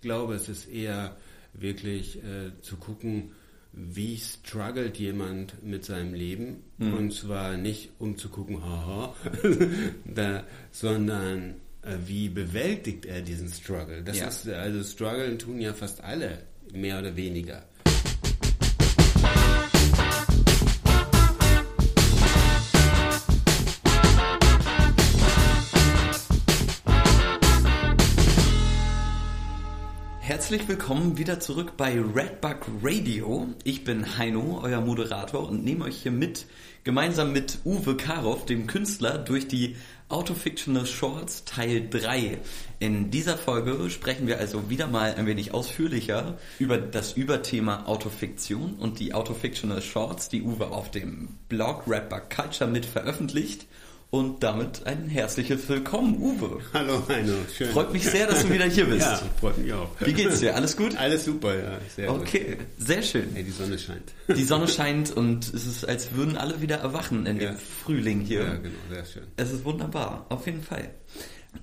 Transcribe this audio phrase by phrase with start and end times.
[0.00, 1.14] Ich glaube, es ist eher
[1.52, 3.32] wirklich äh, zu gucken,
[3.72, 6.62] wie struggelt jemand mit seinem Leben.
[6.78, 6.94] Mhm.
[6.94, 9.14] Und zwar nicht, um zu gucken, haha,
[10.06, 14.02] da, sondern äh, wie bewältigt er diesen Struggle.
[14.02, 14.28] Das ja.
[14.28, 17.66] ist, also strugglen tun ja fast alle, mehr oder weniger.
[30.40, 33.48] Herzlich willkommen wieder zurück bei Redbug Radio.
[33.62, 36.46] Ich bin Heino, euer Moderator und nehme euch hier mit,
[36.82, 39.76] gemeinsam mit Uwe Karow, dem Künstler, durch die
[40.08, 42.38] Autofictional Shorts Teil 3.
[42.78, 48.76] In dieser Folge sprechen wir also wieder mal ein wenig ausführlicher über das Überthema Autofiktion
[48.78, 53.66] und die Autofictional Shorts, die Uwe auf dem Blog Redbug Culture mit veröffentlicht.
[54.10, 56.60] Und damit ein herzliches Willkommen, Uwe.
[56.74, 57.32] Hallo, Heino.
[57.56, 57.68] Schön.
[57.68, 59.06] Freut mich sehr, dass du wieder hier bist.
[59.06, 59.88] ja, freut mich auch.
[60.00, 60.56] Wie geht's dir?
[60.56, 60.96] Alles gut?
[60.96, 61.78] Alles super, ja.
[61.94, 62.66] Sehr okay, gut.
[62.76, 63.28] sehr schön.
[63.34, 64.12] Hey, die Sonne scheint.
[64.26, 67.52] Die Sonne scheint und es ist, als würden alle wieder erwachen in ja.
[67.52, 68.42] dem Frühling hier.
[68.42, 69.22] Ja, genau, sehr schön.
[69.36, 70.90] Es ist wunderbar, auf jeden Fall.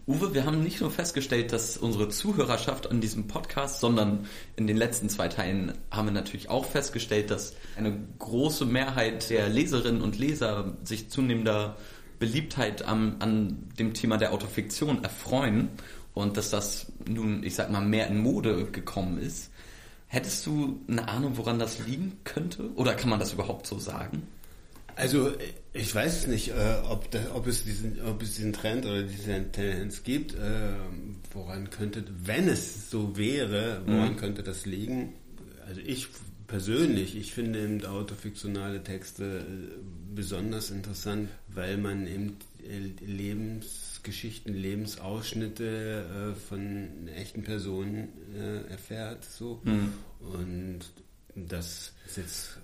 [0.05, 4.77] Uwe, wir haben nicht nur festgestellt, dass unsere Zuhörerschaft an diesem Podcast, sondern in den
[4.77, 10.17] letzten zwei Teilen haben wir natürlich auch festgestellt, dass eine große Mehrheit der Leserinnen und
[10.17, 11.75] Leser sich zunehmender
[12.19, 15.69] Beliebtheit am, an dem Thema der Autofiktion erfreuen
[16.13, 19.51] und dass das nun, ich sag mal, mehr in Mode gekommen ist.
[20.07, 22.71] Hättest du eine Ahnung, woran das liegen könnte?
[22.75, 24.23] Oder kann man das überhaupt so sagen?
[24.95, 25.31] Also
[25.73, 29.51] ich weiß nicht, äh, ob, da, ob, es diesen, ob es diesen Trend oder diese
[29.51, 30.33] Tendenz gibt.
[30.33, 30.73] Äh,
[31.33, 34.17] woran könnte, wenn es so wäre, woran mhm.
[34.17, 35.13] könnte das liegen?
[35.67, 36.07] Also ich
[36.47, 39.45] persönlich, ich finde eben autofiktionale Texte äh,
[40.17, 42.37] besonders interessant, weil man eben
[42.67, 48.09] äh, Lebensgeschichten, Lebensausschnitte äh, von echten Personen
[48.69, 49.23] erfährt.
[49.23, 49.61] So.
[49.63, 49.93] Mhm.
[50.19, 50.79] Und
[51.35, 52.57] das ist jetzt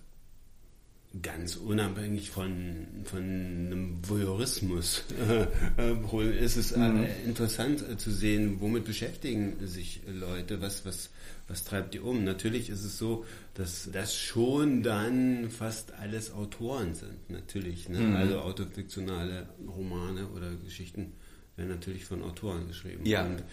[1.21, 5.03] ganz unabhängig von, von einem Voyeurismus
[5.77, 7.05] äh, ist es mhm.
[7.25, 11.11] interessant zu sehen, womit beschäftigen sich Leute, was, was,
[11.47, 12.23] was treibt die um.
[12.23, 17.89] Natürlich ist es so, dass das schon dann fast alles Autoren sind, natürlich.
[17.89, 17.99] Ne?
[17.99, 18.15] Mhm.
[18.15, 21.13] Also autofiktionale Romane oder Geschichten
[21.55, 23.05] werden natürlich von Autoren geschrieben.
[23.05, 23.23] Ja.
[23.23, 23.43] Und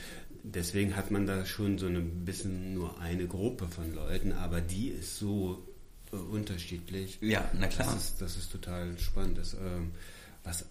[0.43, 4.89] deswegen hat man da schon so ein bisschen nur eine Gruppe von Leuten, aber die
[4.89, 5.70] ist so äh,
[6.13, 7.19] unterschiedlich.
[7.21, 7.95] Ja, na klar.
[7.95, 9.39] Das ist, das ist total spannend.
[9.39, 9.93] Das, ähm,
[10.45, 10.65] was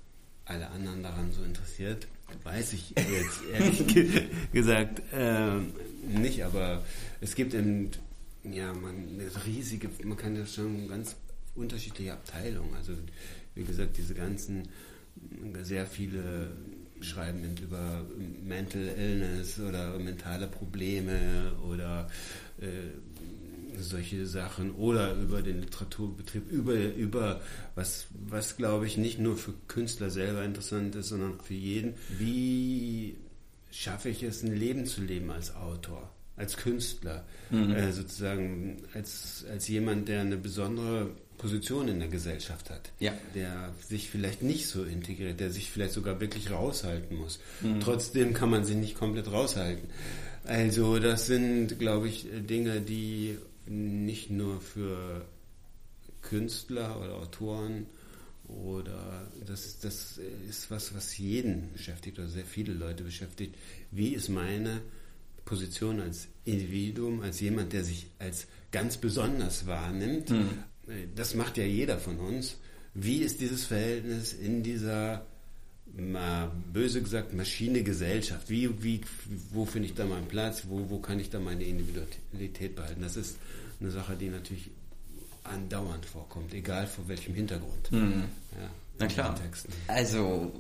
[0.46, 2.08] alle anderen daran so interessiert,
[2.44, 5.60] weiß ich jetzt ehrlich gesagt äh,
[6.08, 6.84] nicht, aber
[7.22, 7.92] es gibt eben,
[8.44, 11.16] ja, man, eine riesige, man kann ja schon ganz
[11.56, 12.94] unterschiedliche Abteilungen, also
[13.54, 14.70] wie gesagt, diese ganzen,
[15.64, 16.52] sehr viele
[17.02, 18.06] schreiben über
[18.44, 22.10] Mental Illness oder mentale Probleme oder
[22.60, 22.68] äh,
[23.84, 27.42] solche Sachen oder über den Literaturbetrieb, über, über
[27.76, 31.94] was, was glaube ich nicht nur für Künstler selber interessant ist, sondern für jeden.
[32.18, 33.16] Wie
[33.72, 37.72] schaffe ich es, ein Leben zu leben als Autor, als Künstler, mhm.
[37.72, 43.14] äh, sozusagen als, als jemand, der eine besondere Position in der Gesellschaft hat, ja.
[43.34, 47.40] der sich vielleicht nicht so integriert, der sich vielleicht sogar wirklich raushalten muss.
[47.62, 47.80] Mhm.
[47.80, 49.90] Trotzdem kann man sich nicht komplett raushalten.
[50.46, 53.38] Also das sind, glaube ich, Dinge, die
[53.70, 55.26] nicht nur für
[56.22, 57.86] Künstler oder Autoren
[58.48, 60.20] oder das, das
[60.50, 63.56] ist was, was jeden beschäftigt oder sehr viele Leute beschäftigt.
[63.92, 64.82] Wie ist meine
[65.46, 70.32] Position als Individuum, als jemand, der sich als ganz besonders wahrnimmt?
[70.32, 70.50] Mhm.
[71.16, 72.58] Das macht ja jeder von uns.
[72.96, 75.28] Wie ist dieses Verhältnis in dieser
[76.00, 78.50] mal böse gesagt, Maschine Gesellschaft.
[78.50, 79.02] Wie, wie,
[79.52, 80.64] wo finde ich da meinen Platz?
[80.68, 83.02] Wo, wo kann ich da meine Individualität behalten?
[83.02, 83.38] Das ist
[83.80, 84.70] eine Sache, die natürlich
[85.44, 87.92] andauernd vorkommt, egal vor welchem Hintergrund.
[87.92, 88.26] Mhm.
[88.60, 89.40] Ja, Na klar.
[89.88, 90.54] Also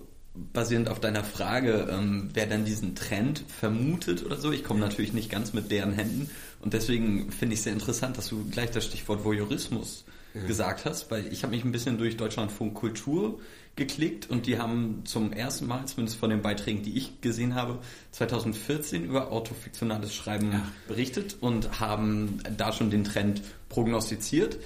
[0.54, 4.88] basierend auf deiner Frage, ähm, wer dann diesen Trend vermutet oder so, ich komme ja.
[4.88, 6.30] natürlich nicht ganz mit deren Händen
[6.62, 10.46] und deswegen finde ich es sehr interessant, dass du gleich das Stichwort Voyeurismus ja.
[10.46, 13.40] gesagt hast, weil ich habe mich ein bisschen durch Deutschlandfunk Kultur
[13.76, 17.80] geklickt und die haben zum ersten Mal, zumindest von den Beiträgen, die ich gesehen habe,
[18.12, 20.68] 2014 über autofiktionales Schreiben ja.
[20.88, 24.58] berichtet und haben da schon den Trend prognostiziert.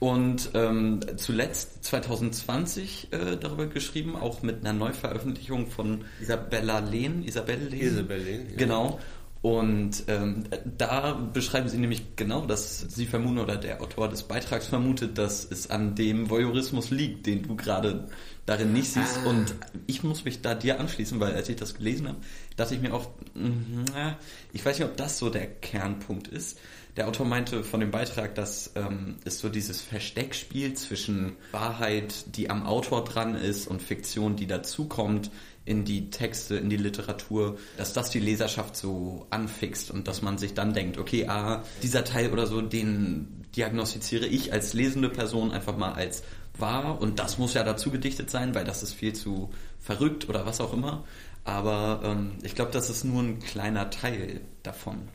[0.00, 7.68] Und ähm, zuletzt 2020 äh, darüber geschrieben, auch mit einer Neuveröffentlichung von Isabella Lehn, Isabelle
[7.68, 7.80] Lehn.
[7.82, 8.56] Isabelle Lehn, ja.
[8.56, 8.98] Genau.
[9.42, 10.44] Und ähm,
[10.78, 15.44] da beschreiben sie nämlich genau, dass sie vermuten oder der Autor des Beitrags vermutet, dass
[15.44, 18.06] es an dem Voyeurismus liegt, den du gerade
[18.46, 19.18] darin nicht siehst.
[19.24, 19.30] Ah.
[19.30, 19.56] Und
[19.88, 22.18] ich muss mich da dir anschließen, weil als ich das gelesen habe,
[22.56, 24.16] dachte ich mir auch, mh,
[24.52, 26.58] ich weiß nicht, ob das so der Kernpunkt ist.
[26.96, 32.50] Der Autor meinte von dem Beitrag, dass ähm, es so dieses Versteckspiel zwischen Wahrheit, die
[32.50, 35.30] am Autor dran ist, und Fiktion, die dazukommt,
[35.64, 40.38] in die Texte, in die Literatur, dass das die Leserschaft so anfixt und dass man
[40.38, 45.52] sich dann denkt, okay, ah, dieser Teil oder so, den diagnostiziere ich als lesende Person
[45.52, 46.22] einfach mal als
[46.58, 50.46] wahr und das muss ja dazu gedichtet sein, weil das ist viel zu verrückt oder
[50.46, 51.04] was auch immer.
[51.44, 55.08] Aber ähm, ich glaube, das ist nur ein kleiner Teil davon.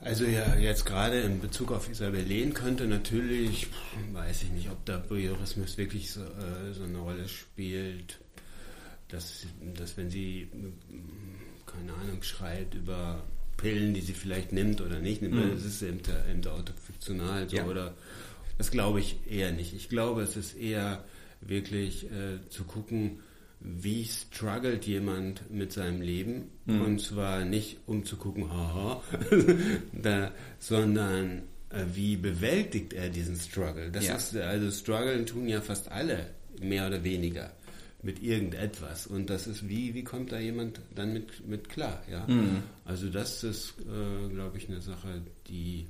[0.00, 3.66] Also ja, jetzt gerade in Bezug auf Isabel Lehn könnte natürlich,
[4.12, 8.20] weiß ich nicht, ob der Voyeurismus wirklich so, äh, so eine Rolle spielt
[9.08, 10.48] dass, dass wenn sie,
[11.66, 13.22] keine Ahnung, schreit über
[13.56, 15.50] Pillen, die sie vielleicht nimmt oder nicht nimmt, mhm.
[15.52, 16.00] das ist eben,
[16.30, 17.66] eben autofiktional so, ja.
[17.66, 17.94] oder
[18.56, 19.74] das glaube ich eher nicht.
[19.74, 21.04] Ich glaube, es ist eher
[21.40, 23.20] wirklich äh, zu gucken,
[23.60, 26.82] wie struggelt jemand mit seinem Leben mhm.
[26.82, 29.02] und zwar nicht um zu gucken, haha,
[29.92, 33.90] da, sondern äh, wie bewältigt er diesen Struggle.
[33.90, 34.14] Das ja.
[34.14, 37.52] ist also Struggeln tun ja fast alle mehr oder weniger
[38.02, 39.06] mit irgendetwas.
[39.06, 42.02] Und das ist, wie, wie kommt da jemand dann mit, mit klar?
[42.10, 42.26] Ja?
[42.26, 42.62] Mhm.
[42.84, 45.86] Also das ist, äh, glaube ich, eine Sache, die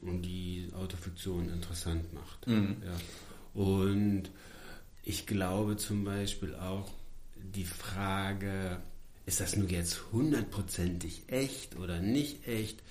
[0.00, 2.46] die Autofiktion interessant macht.
[2.46, 2.76] Mhm.
[2.84, 3.60] Ja.
[3.60, 4.30] Und
[5.02, 6.92] ich glaube zum Beispiel auch
[7.36, 8.78] die Frage,
[9.26, 12.82] ist das nun jetzt hundertprozentig echt oder nicht echt,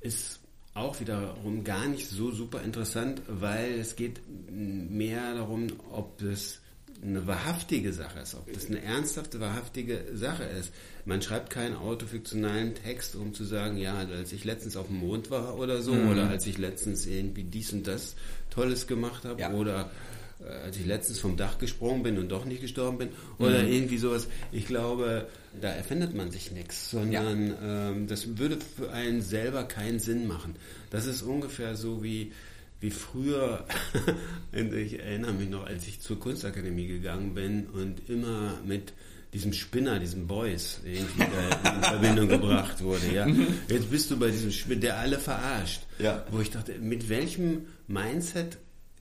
[0.00, 0.40] ist
[0.74, 6.60] auch wiederum gar nicht so super interessant, weil es geht mehr darum, ob es
[7.02, 10.72] eine wahrhaftige Sache ist, ob das eine ernsthafte, wahrhaftige Sache ist.
[11.04, 15.30] Man schreibt keinen autofiktionalen Text, um zu sagen, ja, als ich letztens auf dem Mond
[15.30, 16.10] war oder so, mhm.
[16.10, 18.14] oder als ich letztens irgendwie dies und das
[18.50, 19.52] Tolles gemacht habe, ja.
[19.52, 19.90] oder
[20.40, 23.08] äh, als ich letztens vom Dach gesprungen bin und doch nicht gestorben bin,
[23.38, 23.72] oder mhm.
[23.72, 24.26] irgendwie sowas.
[24.50, 25.28] Ich glaube,
[25.60, 27.90] da erfindet man sich nichts, sondern ja.
[27.90, 30.56] ähm, das würde für einen selber keinen Sinn machen.
[30.90, 32.32] Das ist ungefähr so wie
[32.80, 33.66] wie früher,
[34.52, 38.92] ich erinnere mich noch, als ich zur Kunstakademie gegangen bin und immer mit
[39.34, 43.12] diesem Spinner, diesem Boys irgendwie in Verbindung gebracht wurde.
[43.12, 43.26] Ja.
[43.68, 45.82] Jetzt bist du bei diesem Spinner, der alle verarscht.
[45.98, 46.24] Ja.
[46.30, 48.58] Wo ich dachte, mit welchem Mindset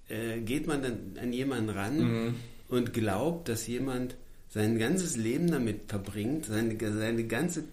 [0.09, 2.35] äh, geht man dann an jemanden ran mhm.
[2.68, 4.15] und glaubt, dass jemand
[4.50, 7.65] sein ganzes Leben damit verbringt, seine, seine ganze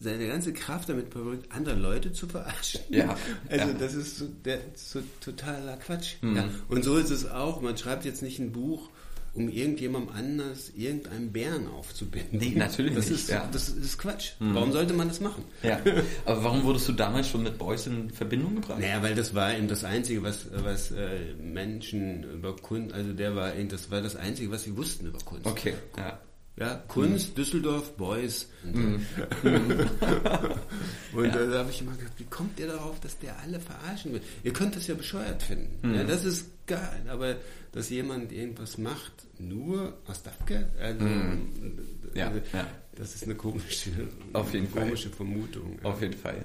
[0.00, 2.80] seine ganze Kraft damit verbringt, andere Leute zu verarschen.
[2.88, 3.16] Ja.
[3.48, 3.78] Also ja.
[3.78, 6.14] das ist so, der, so totaler Quatsch.
[6.22, 6.36] Mhm.
[6.36, 6.48] Ja.
[6.68, 7.60] Und so ist es auch.
[7.60, 8.88] Man schreibt jetzt nicht ein Buch,
[9.34, 12.38] um irgendjemandem anders irgendeinen Bären aufzubinden.
[12.38, 13.20] Nee, natürlich das nicht.
[13.20, 13.48] Ist, ja.
[13.52, 14.32] Das ist Quatsch.
[14.40, 14.54] Mhm.
[14.54, 15.44] Warum sollte man das machen?
[15.62, 15.78] Ja.
[16.24, 18.80] Aber warum wurdest du damals schon mit Beuys in Verbindung gebracht?
[18.80, 23.36] Naja, weil das war eben das Einzige, was, was äh, Menschen über Kunst, also der
[23.36, 25.46] war eben, das war das Einzige, was sie wussten über Kunst.
[25.46, 26.18] Okay, ja.
[26.56, 27.34] Ja, Kunst, mhm.
[27.36, 28.48] Düsseldorf, Boys.
[28.64, 29.06] Mhm.
[31.14, 31.46] und ja.
[31.46, 34.20] da habe ich immer gedacht, wie kommt ihr darauf, dass der alle verarschen will?
[34.42, 35.88] Ihr könnt das ja bescheuert finden.
[35.88, 35.94] Mhm.
[35.94, 37.36] Ja, das ist geil, aber
[37.72, 41.48] dass jemand irgendwas macht, nur aus Dafke, also, mhm.
[42.14, 42.66] ja, also, ja.
[42.94, 43.90] das ist eine komische,
[44.32, 45.16] Auf jeden komische Fall.
[45.16, 45.78] Vermutung.
[45.82, 46.44] Auf jeden Fall.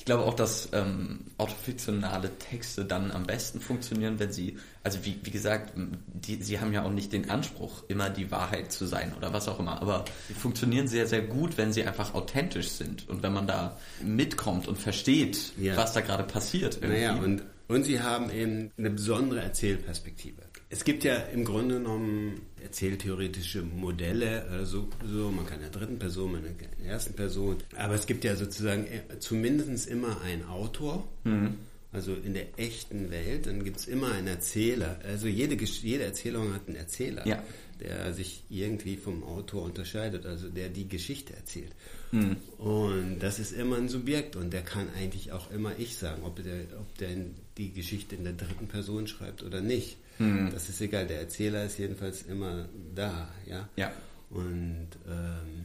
[0.00, 5.20] Ich glaube auch, dass ähm, autofiktionale Texte dann am besten funktionieren, wenn sie, also wie,
[5.22, 9.12] wie gesagt, die, sie haben ja auch nicht den Anspruch, immer die Wahrheit zu sein
[9.14, 13.10] oder was auch immer, aber sie funktionieren sehr, sehr gut, wenn sie einfach authentisch sind
[13.10, 15.76] und wenn man da mitkommt und versteht, ja.
[15.76, 16.76] was da gerade passiert.
[16.76, 17.00] Irgendwie.
[17.00, 20.40] Naja, und, und sie haben eben eine besondere Erzählperspektive.
[20.72, 25.98] Es gibt ja im Grunde genommen erzähltheoretische Modelle, also so, man kann in der dritten
[25.98, 30.20] Person, man kann in der ersten Person, aber es gibt ja sozusagen äh, zumindest immer
[30.20, 31.56] einen Autor, mhm.
[31.90, 36.54] also in der echten Welt, dann gibt es immer einen Erzähler, also jede, jede Erzählung
[36.54, 37.42] hat einen Erzähler, ja.
[37.80, 41.72] der sich irgendwie vom Autor unterscheidet, also der die Geschichte erzählt.
[42.12, 42.36] Mhm.
[42.58, 46.40] Und das ist immer ein Subjekt und der kann eigentlich auch immer ich sagen, ob
[46.44, 47.10] der, ob der
[47.58, 49.96] die Geschichte in der dritten Person schreibt oder nicht.
[50.20, 50.50] Mhm.
[50.52, 53.68] Das ist egal, der Erzähler ist jedenfalls immer da, ja.
[53.76, 53.92] Ja.
[54.28, 55.64] Und ähm,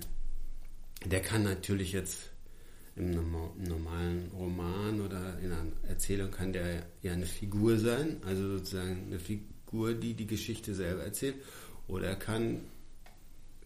[1.05, 2.29] der kann natürlich jetzt
[2.95, 9.07] im normalen Roman oder in einer Erzählung kann der ja eine Figur sein, also sozusagen
[9.07, 11.35] eine Figur, die die Geschichte selber erzählt,
[11.87, 12.61] oder er kann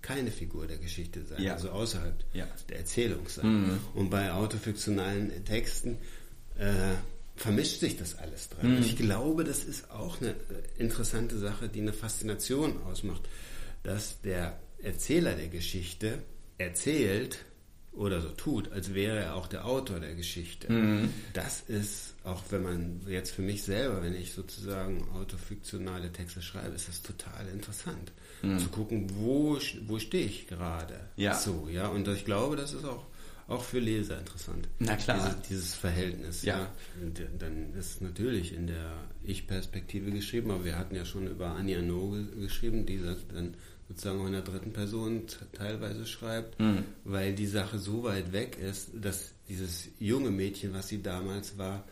[0.02, 1.54] keine Figur der Geschichte sein, ja.
[1.54, 2.48] also außerhalb ja.
[2.70, 3.68] der Erzählung sein.
[3.68, 3.80] Mhm.
[3.94, 6.00] Und bei autofiktionalen Texten
[6.58, 6.96] äh,
[7.40, 8.76] vermischt sich das alles dran.
[8.76, 8.82] Mhm.
[8.82, 10.36] Ich glaube, das ist auch eine äh,
[10.78, 13.22] interessante Sache, die eine Faszination ausmacht,
[13.84, 16.20] dass der Erzähler der Geschichte
[16.58, 17.40] erzählt,
[18.00, 20.72] oder so tut, als wäre er auch der Autor der Geschichte.
[20.72, 21.14] Mhm.
[21.34, 26.76] Das ist, auch wenn man jetzt für mich selber, wenn ich sozusagen autofiktionale Texte schreibe,
[26.76, 28.12] ist das total interessant.
[28.42, 28.60] Mhm.
[28.60, 31.00] Zu gucken, wo, wo stehe ich gerade.
[31.18, 31.34] Ja.
[31.34, 31.88] So, ja.
[31.88, 33.06] Und ich glaube, das ist auch
[33.50, 34.68] auch für Leser interessant.
[34.80, 35.18] Na klar.
[35.18, 36.44] Dieses, dieses Verhältnis.
[36.44, 36.60] Ja.
[36.60, 37.26] ja.
[37.38, 42.16] Dann ist natürlich in der Ich-Perspektive geschrieben, aber wir hatten ja schon über Anja No
[42.40, 43.02] geschrieben, die
[43.34, 43.56] dann
[43.88, 46.84] sozusagen auch in der dritten Person teilweise schreibt, mhm.
[47.04, 51.84] weil die Sache so weit weg ist, dass dieses junge Mädchen, was sie damals war,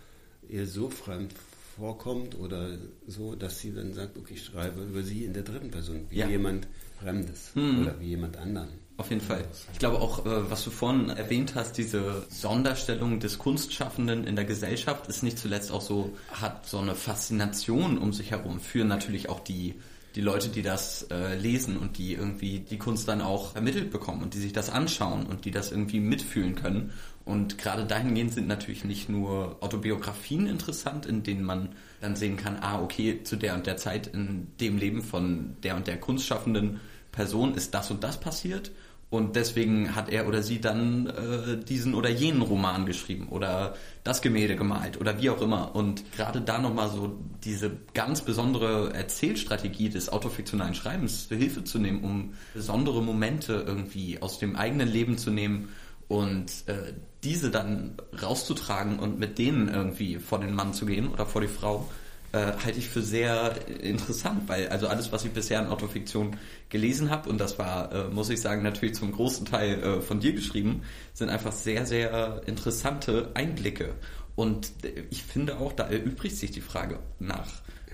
[0.47, 1.33] ihr so fremd
[1.75, 5.71] vorkommt oder so, dass sie dann sagt, okay, ich schreibe über sie in der dritten
[5.71, 6.27] Person, wie ja.
[6.27, 6.67] jemand
[6.99, 7.81] Fremdes mhm.
[7.81, 8.69] oder wie jemand anderen.
[8.97, 9.45] Auf jeden Fall.
[9.73, 14.45] Ich glaube auch, äh, was du vorhin erwähnt hast, diese Sonderstellung des Kunstschaffenden in der
[14.45, 19.29] Gesellschaft ist nicht zuletzt auch so, hat so eine Faszination um sich herum für natürlich
[19.29, 19.75] auch die
[20.17, 24.23] die Leute, die das äh, lesen und die irgendwie die Kunst dann auch vermittelt bekommen
[24.23, 26.91] und die sich das anschauen und die das irgendwie mitfühlen können.
[27.23, 31.69] Und gerade dahingehend sind natürlich nicht nur Autobiografien interessant, in denen man
[32.01, 35.75] dann sehen kann, ah, okay, zu der und der Zeit in dem Leben von der
[35.75, 36.79] und der kunstschaffenden
[37.11, 38.71] Person ist das und das passiert,
[39.09, 44.21] und deswegen hat er oder sie dann äh, diesen oder jenen Roman geschrieben oder das
[44.21, 45.75] Gemälde gemalt oder wie auch immer.
[45.75, 51.79] Und gerade da nochmal so diese ganz besondere Erzählstrategie des autofiktionalen Schreibens zur Hilfe zu
[51.79, 55.69] nehmen, um besondere Momente irgendwie aus dem eigenen Leben zu nehmen
[56.09, 61.25] und äh, diese dann rauszutragen und mit denen irgendwie vor den Mann zu gehen oder
[61.25, 61.89] vor die Frau
[62.31, 66.37] äh, halte ich für sehr interessant, weil also alles, was ich bisher in Autofiktion
[66.69, 70.19] gelesen habe, und das war, äh, muss ich sagen, natürlich zum großen Teil äh, von
[70.19, 70.81] dir geschrieben,
[71.13, 73.95] sind einfach sehr, sehr interessante Einblicke.
[74.35, 77.47] Und äh, ich finde auch, da erübrigt sich die Frage nach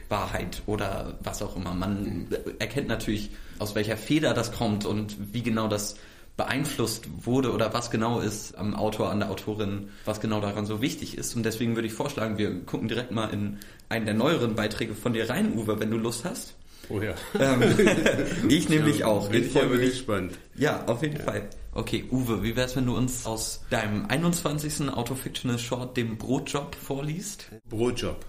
[0.09, 1.73] Wahrheit oder was auch immer.
[1.73, 2.27] Man
[2.59, 5.95] erkennt natürlich, aus welcher Feder das kommt und wie genau das
[6.35, 10.81] beeinflusst wurde oder was genau ist am Autor, an der Autorin, was genau daran so
[10.81, 11.35] wichtig ist.
[11.35, 13.59] Und deswegen würde ich vorschlagen, wir gucken direkt mal in
[13.89, 16.55] einen der neueren Beiträge von dir rein, Uwe, wenn du Lust hast.
[16.89, 17.15] Oh ja.
[17.39, 17.61] Ähm,
[18.49, 19.29] ich nämlich ja, auch.
[19.29, 20.33] Bin ich aber gespannt.
[20.55, 21.23] Ja, auf jeden ja.
[21.23, 21.49] Fall.
[21.71, 24.89] Okay, Uwe, wie wär's, wenn du uns aus deinem 21.
[24.89, 27.49] Autofictional Short, dem Brotjob, vorliest?
[27.69, 28.25] Brotjob,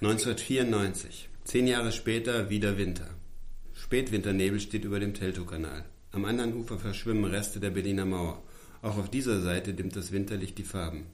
[0.00, 1.28] 1994.
[1.44, 3.08] Zehn Jahre später wieder Winter.
[3.74, 5.84] Spätwinternebel steht über dem Teltow-Kanal.
[6.10, 8.42] Am anderen Ufer verschwimmen Reste der Berliner Mauer.
[8.80, 11.06] Auch auf dieser Seite dimmt das Winterlicht die Farben.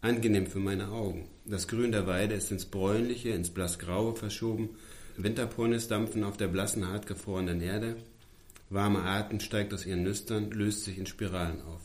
[0.00, 1.28] Angenehm für meine Augen.
[1.44, 4.70] Das Grün der Weide ist ins Bräunliche, ins Blassgraue verschoben.
[5.16, 7.96] Winterpornis dampfen auf der blassen, hartgefrorenen Erde.
[8.70, 11.80] Warmer Atem steigt aus ihren Nüstern, löst sich in Spiralen auf.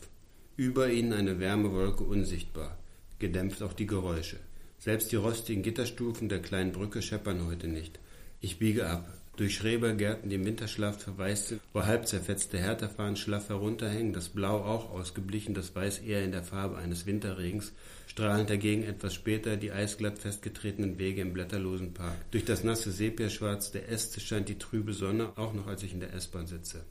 [0.56, 2.78] Über ihnen eine Wärmewolke unsichtbar.
[3.18, 4.38] Gedämpft auch die Geräusche.
[4.78, 7.98] Selbst die rostigen Gitterstufen der kleinen Brücke scheppern heute nicht.
[8.40, 9.12] Ich biege ab.
[9.36, 14.58] Durch Schrebergärten, die im Winterschlaf verwaist sind, wo halb zerfetzte Härterfahnen schlaff herunterhängen, das Blau
[14.62, 17.72] auch ausgeblichen, das Weiß eher in der Farbe eines Winterregens,
[18.06, 22.14] strahlend dagegen etwas später die eisglatt festgetretenen Wege im blätterlosen Park.
[22.30, 26.00] Durch das nasse Sepiaschwarz der Äste scheint die trübe Sonne, auch noch als ich in
[26.00, 26.84] der S-Bahn sitze.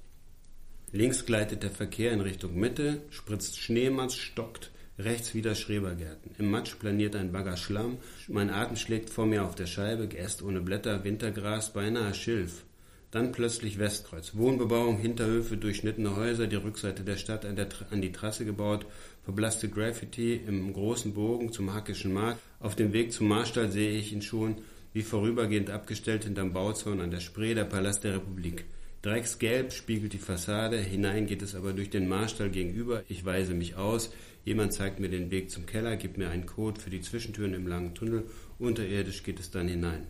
[0.92, 4.70] Links gleitet der Verkehr in Richtung Mitte, spritzt Schneematsch, stockt,
[5.00, 6.36] Rechts wieder Schrebergärten.
[6.38, 7.98] Im Matsch planiert ein Bagger Schlamm.
[8.28, 12.64] Mein Atem schlägt vor mir auf der Scheibe, Geäst ohne Blätter, Wintergras, beinahe Schilf.
[13.10, 14.36] Dann plötzlich Westkreuz.
[14.36, 18.86] Wohnbebauung, Hinterhöfe, durchschnittene Häuser, die Rückseite der Stadt an, der, an die Trasse gebaut,
[19.24, 22.40] verblasste Graffiti im großen Bogen zum Hackischen Markt.
[22.60, 24.58] Auf dem Weg zum Marstall sehe ich ihn schon,
[24.94, 28.66] wie vorübergehend abgestellt hinterm Bauzaun an der Spree, der Palast der Republik.
[29.04, 33.04] Drecksgelb spiegelt die Fassade, hinein geht es aber durch den Marstall gegenüber.
[33.10, 34.12] Ich weise mich aus.
[34.44, 37.68] Jemand zeigt mir den Weg zum Keller, gibt mir einen Code für die Zwischentüren im
[37.68, 38.26] langen Tunnel.
[38.60, 40.08] Unterirdisch geht es dann hinein.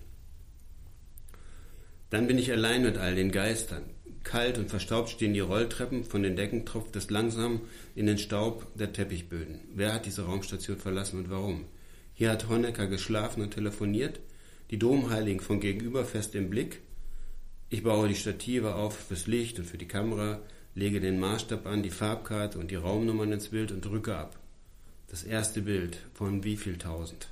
[2.10, 3.84] Dann bin ich allein mit all den Geistern.
[4.24, 7.62] Kalt und verstaubt stehen die Rolltreppen, von den Decken tropft es langsam
[7.96, 9.60] in den Staub der Teppichböden.
[9.74, 11.66] Wer hat diese Raumstation verlassen und warum?
[12.14, 14.20] Hier hat Honecker geschlafen und telefoniert,
[14.72, 16.82] die Domheiligen von gegenüber fest im Blick.
[17.70, 20.40] Ich baue die Stative auf fürs Licht und für die Kamera,
[20.76, 24.40] lege den Maßstab an, die Farbkarte und die Raumnummern ins Bild und drücke ab.
[25.08, 27.28] Das erste Bild von wie viel tausend.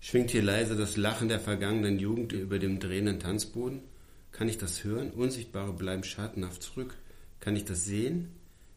[0.00, 3.80] Schwingt hier leise das Lachen der vergangenen Jugend über dem drehenden Tanzboden?
[4.30, 5.10] Kann ich das hören?
[5.10, 6.94] Unsichtbare bleiben schattenhaft zurück.
[7.40, 8.28] Kann ich das sehen?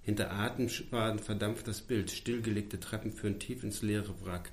[0.01, 2.09] Hinter Atemspaden verdampft das Bild.
[2.09, 4.51] Stillgelegte Treppen führen tief ins leere Wrack.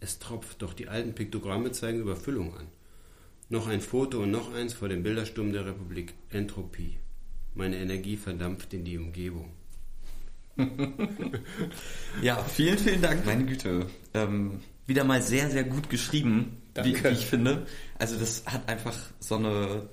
[0.00, 2.66] Es tropft, doch die alten Piktogramme zeigen Überfüllung an.
[3.48, 6.14] Noch ein Foto und noch eins vor dem Bildersturm der Republik.
[6.30, 6.98] Entropie.
[7.54, 9.50] Meine Energie verdampft in die Umgebung.
[12.22, 13.86] ja, vielen, vielen Dank, meine Güte.
[14.14, 17.66] Ähm, wieder mal sehr, sehr gut geschrieben, wie, wie, ich finde.
[17.98, 19.88] Also das hat einfach so eine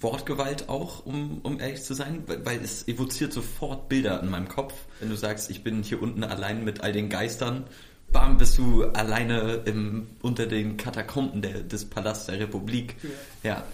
[0.00, 4.74] Wortgewalt auch, um, um ehrlich zu sein, weil es evoziert sofort Bilder in meinem Kopf.
[5.00, 7.64] Wenn du sagst, ich bin hier unten allein mit all den Geistern,
[8.12, 12.96] bam, bist du alleine im, unter den Katakomben der, des Palasts der Republik.
[13.42, 13.50] Ja.
[13.50, 13.64] ja,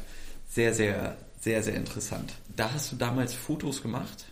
[0.48, 2.32] sehr, sehr, sehr, sehr interessant.
[2.56, 4.24] Da hast du damals Fotos gemacht?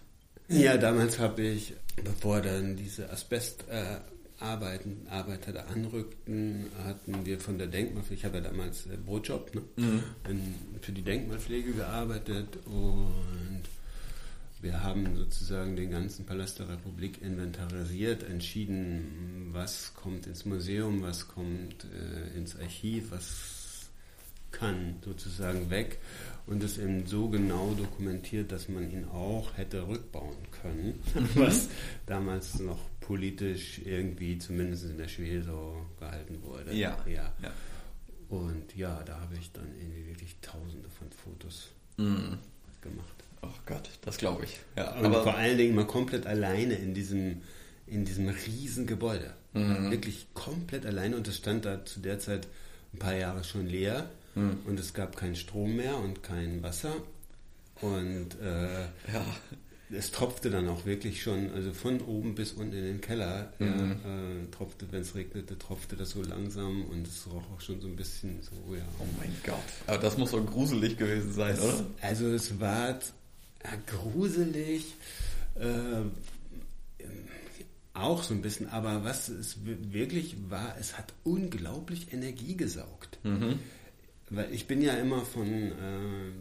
[0.49, 3.65] Ja, damals habe ich, bevor dann diese Asbest...
[3.69, 4.01] Äh,
[4.43, 9.63] Arbeiter da anrückten, hatten wir von der Denkmalpflege, ich habe ja damals äh, Brotjob, ne?
[9.77, 10.03] Mhm.
[10.29, 13.63] In, für die Denkmalpflege gearbeitet und
[14.61, 21.29] wir haben sozusagen den ganzen Palast der Republik inventarisiert, entschieden, was kommt ins Museum, was
[21.29, 23.62] kommt äh, ins Archiv, was
[24.53, 25.99] kann sozusagen weg
[26.47, 31.29] und es eben so genau dokumentiert, dass man ihn auch hätte rückbauen können, mhm.
[31.35, 31.69] was
[32.07, 36.73] damals noch politisch irgendwie zumindest in der Schwede so gehalten wurde.
[36.75, 36.99] Ja.
[37.07, 37.33] ja.
[37.43, 37.53] ja.
[38.29, 41.69] Und ja, da habe ich dann irgendwie wirklich tausende von Fotos
[41.99, 42.33] mm.
[42.81, 43.25] gemacht.
[43.43, 44.59] Oh Gott, das glaube ich.
[44.75, 47.43] Ja, und aber vor allen Dingen mal komplett alleine in diesem,
[47.87, 49.35] in diesem riesen Gebäude.
[49.53, 49.91] Mhm.
[49.91, 52.49] Wirklich komplett alleine und es stand da zu der Zeit
[52.95, 54.61] ein paar Jahre schon leer mhm.
[54.67, 56.95] und es gab keinen Strom mehr und kein Wasser.
[57.81, 59.25] Und äh, ja
[59.95, 63.67] es tropfte dann auch wirklich schon, also von oben bis unten in den Keller, mhm.
[63.67, 67.81] ja, äh, tropfte, wenn es regnete, tropfte das so langsam und es roch auch schon
[67.81, 68.83] so ein bisschen so, ja.
[68.99, 69.57] Oh mein Gott.
[69.87, 71.85] Aber das muss doch gruselig gewesen sein, es, oder?
[72.01, 74.95] Also es war ja, gruselig,
[75.57, 76.05] äh,
[77.95, 83.19] auch so ein bisschen, aber was es wirklich war, es hat unglaublich Energie gesaugt.
[83.23, 83.59] Mhm.
[84.35, 85.73] Weil ich bin ja immer von äh,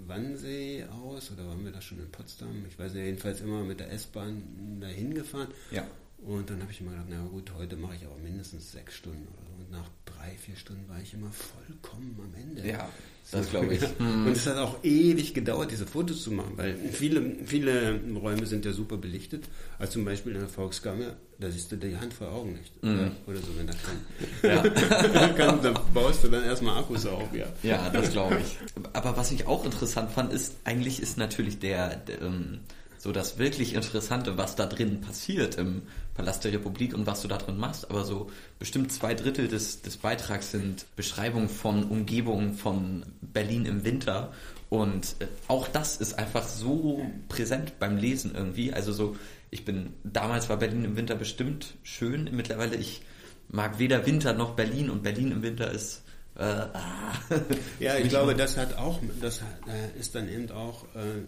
[0.07, 2.65] Wannsee aus, oder waren wir da schon in Potsdam?
[2.69, 5.49] Ich weiß nicht, jedenfalls immer mit der S-Bahn dahin gefahren.
[5.71, 5.85] Ja.
[6.23, 9.27] Und dann habe ich immer gedacht, na gut, heute mache ich aber mindestens sechs Stunden
[9.27, 9.63] oder so.
[9.63, 12.67] Und nach drei, vier Stunden war ich immer vollkommen am Ende.
[12.67, 12.89] Ja,
[13.23, 13.81] so, das glaube ich.
[13.97, 14.27] Mhm.
[14.27, 18.65] Und es hat auch ewig gedauert, diese Fotos zu machen, weil viele, viele Räume sind
[18.65, 19.45] ja super belichtet.
[19.79, 22.83] Also zum Beispiel in der Volkskammer, da siehst du die Hand vor Augen nicht.
[22.83, 23.13] Mhm.
[23.25, 23.97] Oder so, wenn das kann.
[24.43, 25.27] Ja.
[25.29, 25.59] kann.
[25.63, 27.47] Da baust du dann erstmal Akkus auf, ja.
[27.63, 28.57] Ja, das glaube ich.
[28.93, 32.59] Aber was ich auch interessant fand, ist, eigentlich ist natürlich der, der ähm,
[33.01, 35.81] so das wirklich Interessante, was da drin passiert im
[36.13, 37.89] Palast der Republik und was du da drin machst.
[37.89, 43.83] Aber so bestimmt zwei Drittel des, des Beitrags sind Beschreibungen von Umgebungen von Berlin im
[43.83, 44.33] Winter.
[44.69, 48.73] Und äh, auch das ist einfach so präsent beim Lesen irgendwie.
[48.73, 49.15] Also so,
[49.49, 52.29] ich bin, damals war Berlin im Winter bestimmt schön.
[52.31, 53.01] Mittlerweile, ich
[53.49, 56.03] mag weder Winter noch Berlin und Berlin im Winter ist
[56.37, 57.13] äh, ah.
[57.79, 61.25] ja, ich glaube, das hat auch, das äh, ist dann eben auch äh,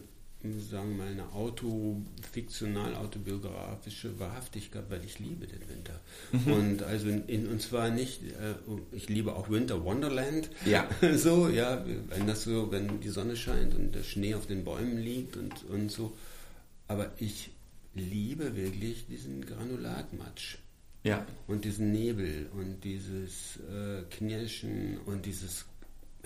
[0.70, 6.00] sagen wir mal, eine autofiktional, autobiografische Wahrhaftigkeit, weil ich liebe den Winter.
[6.32, 6.54] Mhm.
[6.54, 8.56] Und also in, und zwar nicht, äh,
[8.92, 10.50] ich liebe auch Winter Wonderland.
[10.66, 10.90] Ja.
[11.16, 14.98] so, ja, wenn das so, wenn die Sonne scheint und der Schnee auf den Bäumen
[14.98, 16.14] liegt und, und so.
[16.88, 17.52] Aber ich
[17.96, 20.58] liebe wirklich diesen Granulatmatsch.
[21.04, 21.26] Ja.
[21.48, 25.66] Und diesen Nebel und dieses äh, Knirschen und dieses,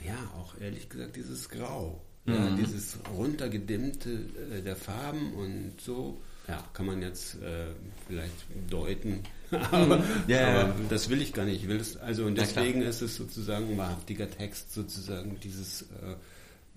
[0.05, 2.01] ja, auch ehrlich gesagt, dieses Grau.
[2.27, 2.57] Ja, mhm.
[2.57, 4.09] dieses runtergedimmte
[4.51, 7.67] äh, der Farben und so, ja, kann man jetzt äh,
[8.05, 9.23] vielleicht deuten.
[9.71, 11.63] aber, ja, aber das will ich gar nicht.
[11.63, 16.15] Ich will es, also und deswegen ist es sozusagen ein wahrhaftiger Text, sozusagen dieses, äh,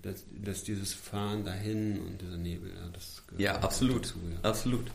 [0.01, 2.69] dass, dass, dieses Fahren dahin und dieser Nebel.
[2.69, 4.05] Ja, das ja absolut.
[4.05, 4.49] Dazu, ja.
[4.49, 4.91] Absolut.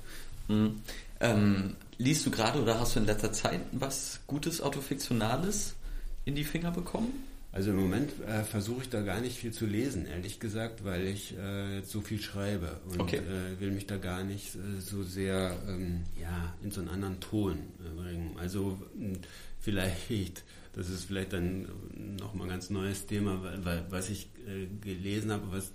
[0.49, 0.81] Mhm.
[1.21, 5.75] Ähm, liest du gerade oder hast du in letzter Zeit was Gutes Autofiktionales
[6.25, 7.13] in die Finger bekommen?
[7.57, 11.07] Also im Moment äh, versuche ich da gar nicht viel zu lesen, ehrlich gesagt, weil
[11.07, 13.17] ich äh, jetzt so viel schreibe und okay.
[13.17, 17.19] äh, will mich da gar nicht äh, so sehr ähm, ja, in so einen anderen
[17.19, 18.37] Ton äh, bringen.
[18.39, 18.79] Also
[19.59, 21.67] vielleicht, das ist vielleicht dann
[22.19, 25.73] nochmal ein ganz neues Thema, weil, was ich äh, gelesen habe, was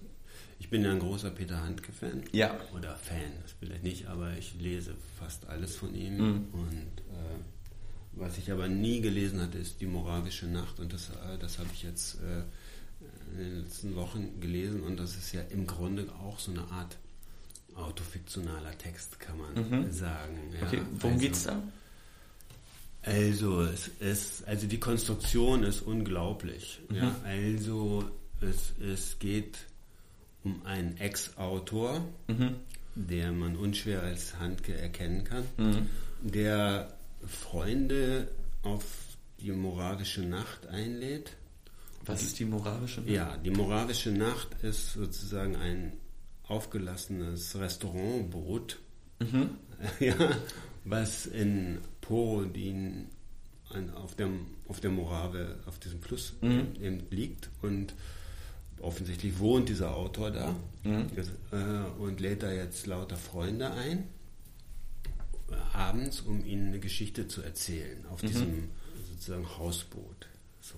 [0.59, 2.25] ich bin ja ein großer Peter Handke-Fan.
[2.31, 2.59] Ja.
[2.77, 6.47] Oder Fan, das vielleicht nicht, aber ich lese fast alles von ihm mhm.
[6.51, 6.91] und
[8.13, 11.69] was ich aber nie gelesen hatte, ist die moravische Nacht und das, äh, das habe
[11.73, 12.43] ich jetzt äh,
[13.31, 16.97] in den letzten Wochen gelesen und das ist ja im Grunde auch so eine Art
[17.75, 19.91] autofiktionaler Text, kann man mhm.
[19.91, 20.37] sagen.
[20.59, 20.67] Ja.
[20.67, 21.61] Okay, worum also, geht's da?
[23.03, 26.81] Also es ist, also die Konstruktion ist unglaublich.
[26.89, 26.95] Mhm.
[26.95, 29.57] Ja, also es, es geht
[30.43, 32.55] um einen Ex-Autor, mhm.
[32.95, 35.87] der man unschwer als Handke erkennen kann, mhm.
[36.21, 36.93] der
[37.25, 38.27] Freunde
[38.63, 38.83] auf
[39.39, 41.35] die moravische Nacht einlädt.
[42.05, 43.09] Was ist die moravische Nacht?
[43.09, 45.93] Ja, die moravische Nacht ist sozusagen ein
[46.43, 48.79] aufgelassenes Restaurantboot,
[49.19, 49.51] mhm.
[49.99, 50.15] ja,
[50.83, 53.07] was in Porodin
[53.95, 56.73] auf, dem, auf der Morave, auf diesem Fluss mhm.
[56.81, 57.93] eben liegt und
[58.81, 61.07] offensichtlich wohnt dieser Autor da mhm.
[61.51, 64.09] äh, und lädt da jetzt lauter Freunde ein,
[65.73, 68.27] abends, um ihnen eine Geschichte zu erzählen auf mhm.
[68.27, 68.69] diesem
[69.09, 70.27] sozusagen Hausboot.
[70.61, 70.75] So.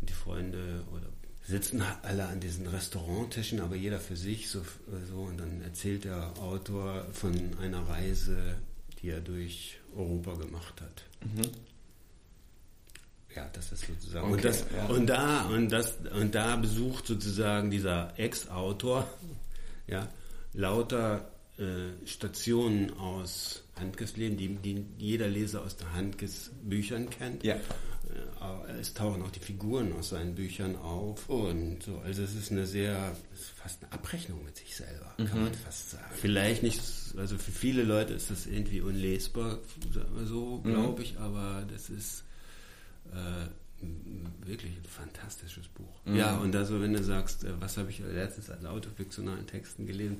[0.00, 1.06] Und die Freunde oder
[1.46, 4.62] sitzen alle an diesen Restauranttischen, aber jeder für sich so,
[5.08, 8.56] so und dann erzählt der Autor von einer Reise,
[9.00, 11.02] die er durch Europa gemacht hat.
[11.24, 11.50] Mhm.
[13.34, 14.26] Ja, das ist sozusagen.
[14.26, 14.86] Okay, und, das, ja.
[14.86, 19.08] und da und das und da besucht sozusagen dieser Ex-Autor
[19.86, 20.08] ja
[20.52, 27.44] lauter äh, Stationen aus Handkes Leben, die, die jeder Leser aus der Handkes Büchern kennt.
[27.44, 27.56] Ja.
[27.56, 31.98] Äh, es tauchen auch die Figuren aus seinen Büchern auf und so.
[32.04, 35.44] Also es ist eine sehr, ist fast eine Abrechnung mit sich selber, kann mhm.
[35.44, 36.12] man fast sagen.
[36.14, 36.80] Vielleicht nicht,
[37.16, 39.58] also für viele Leute ist das irgendwie unlesbar,
[40.24, 41.02] so glaube mhm.
[41.02, 42.24] ich, aber das ist
[43.12, 43.48] äh,
[44.44, 46.00] wirklich ein fantastisches Buch.
[46.04, 46.16] Mhm.
[46.16, 50.18] Ja, und also wenn du sagst, äh, was habe ich letztens als autofiktionalen Texten gelesen,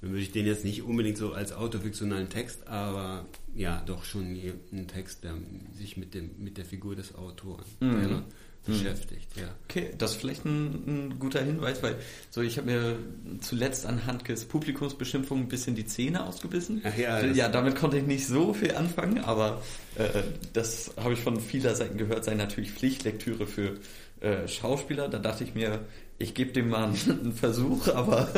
[0.00, 4.36] dann würde ich den jetzt nicht unbedingt so als autofiktionalen Text, aber ja, doch schon
[4.72, 5.34] ein Text, der
[5.72, 8.24] sich mit dem mit der Figur des Autoren mhm
[8.66, 9.48] beschäftigt, ja.
[9.68, 11.96] Okay, das ist vielleicht ein, ein guter Hinweis, weil
[12.30, 12.96] so ich habe mir
[13.40, 16.82] zuletzt anhand des Publikumsbeschimpfung ein bisschen die Zähne ausgebissen.
[16.84, 19.62] Ach ja, ja, damit konnte ich nicht so viel anfangen, aber
[19.96, 20.22] äh,
[20.52, 23.78] das habe ich von vieler Seiten gehört, sei natürlich Pflichtlektüre für
[24.20, 25.08] äh, Schauspieler.
[25.08, 25.80] Da dachte ich mir,
[26.18, 28.28] ich gebe dem mal einen Versuch, aber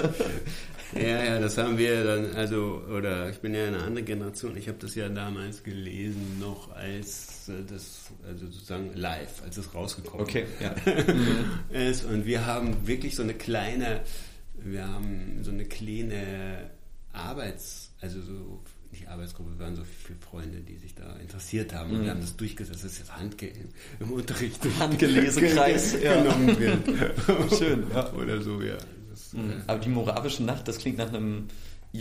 [0.94, 4.68] ja, ja, das haben wir dann, also, oder ich bin ja eine andere Generation, ich
[4.68, 10.22] habe das ja damals gelesen, noch als äh, das, also sozusagen live, als es rausgekommen
[10.22, 10.74] okay, ja.
[11.88, 12.04] ist.
[12.04, 14.00] Und wir haben wirklich so eine kleine,
[14.54, 16.70] wir haben so eine kleine
[17.12, 21.90] Arbeits, also so nicht Arbeitsgruppe, wir waren so viele Freunde, die sich da interessiert haben.
[21.90, 22.04] Und mhm.
[22.04, 23.52] wir haben das durchgesetzt, dass jetzt Handge
[24.00, 26.78] im Unterricht Handgelesekreis genommen wird.
[27.58, 27.84] Schön.
[27.92, 28.12] Ja.
[28.12, 28.76] Oder so, ja.
[29.32, 29.62] Mhm.
[29.66, 31.48] Aber die Moravische Nacht, das klingt nach einem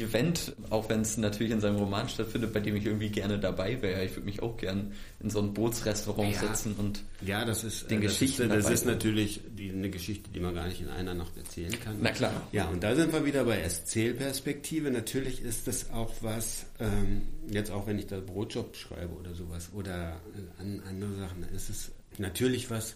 [0.01, 3.81] Event, auch wenn es natürlich in seinem Roman stattfindet, bei dem ich irgendwie gerne dabei
[3.81, 4.03] wäre.
[4.03, 7.89] Ich würde mich auch gerne in so ein Bootsrestaurant ja, setzen und ja, das ist
[7.89, 8.51] den das Geschichten.
[8.51, 11.79] Ist, das ist natürlich die, eine Geschichte, die man gar nicht in einer Nacht erzählen
[11.79, 11.97] kann.
[12.01, 12.47] Na klar.
[12.51, 14.91] Ja, und da sind wir wieder bei Erzählperspektive.
[14.91, 19.69] Natürlich ist das auch was, ähm, jetzt auch wenn ich da Brotjob schreibe oder sowas
[19.73, 20.19] oder
[20.59, 22.95] äh, andere Sachen, ist es natürlich was,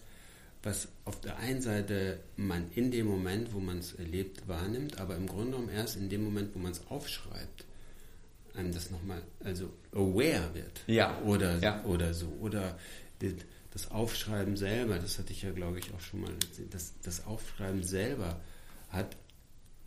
[0.62, 5.15] was auf der einen Seite man in dem Moment, wo man es erlebt, wahrnimmt, aber
[5.15, 7.65] im Grunde genommen erst in dem Moment, wo man es aufschreibt,
[8.56, 10.84] einem das nochmal, also aware wird.
[10.88, 11.22] Ja.
[11.22, 11.84] Oder, ja.
[11.86, 12.28] oder so.
[12.41, 12.78] Oder
[13.72, 16.34] das Aufschreiben selber, das hatte ich ja, glaube ich, auch schon mal,
[16.72, 18.41] das, das Aufschreiben selber
[18.89, 19.15] hat,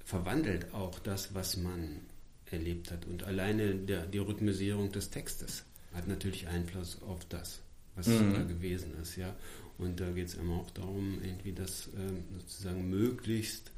[0.05, 2.01] verwandelt auch das, was man
[2.51, 3.07] erlebt hat.
[3.07, 7.61] Und alleine der, die Rhythmisierung des Textes hat natürlich Einfluss auf das,
[7.95, 8.35] was mhm.
[8.35, 9.35] da gewesen ist, ja.
[9.79, 13.71] Und da geht es immer auch darum, irgendwie das ähm, sozusagen möglichst